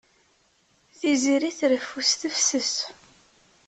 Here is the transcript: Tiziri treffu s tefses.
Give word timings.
Tiziri 0.97 1.51
treffu 1.59 2.01
s 2.09 2.11
tefses. 2.21 2.73